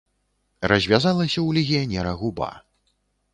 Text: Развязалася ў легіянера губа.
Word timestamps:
Развязалася 0.71 1.33
ў 1.33 1.49
легіянера 1.59 2.15
губа. 2.23 2.49